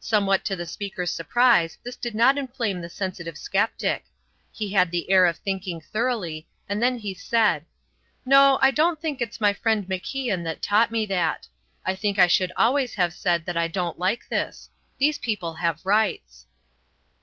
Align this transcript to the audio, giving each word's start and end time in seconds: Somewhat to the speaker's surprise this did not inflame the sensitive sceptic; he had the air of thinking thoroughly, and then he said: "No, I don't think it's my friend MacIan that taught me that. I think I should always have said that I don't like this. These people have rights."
Somewhat 0.00 0.44
to 0.44 0.54
the 0.54 0.66
speaker's 0.66 1.10
surprise 1.10 1.78
this 1.82 1.96
did 1.96 2.14
not 2.14 2.36
inflame 2.36 2.82
the 2.82 2.90
sensitive 2.90 3.38
sceptic; 3.38 4.04
he 4.52 4.72
had 4.74 4.90
the 4.90 5.08
air 5.10 5.24
of 5.24 5.38
thinking 5.38 5.80
thoroughly, 5.80 6.46
and 6.68 6.82
then 6.82 6.98
he 6.98 7.14
said: 7.14 7.64
"No, 8.26 8.58
I 8.60 8.70
don't 8.70 9.00
think 9.00 9.22
it's 9.22 9.40
my 9.40 9.54
friend 9.54 9.86
MacIan 9.88 10.44
that 10.44 10.60
taught 10.60 10.90
me 10.90 11.06
that. 11.06 11.48
I 11.86 11.94
think 11.94 12.18
I 12.18 12.26
should 12.26 12.52
always 12.54 12.96
have 12.96 13.14
said 13.14 13.46
that 13.46 13.56
I 13.56 13.66
don't 13.66 13.98
like 13.98 14.28
this. 14.28 14.68
These 14.98 15.16
people 15.16 15.54
have 15.54 15.86
rights." 15.86 16.44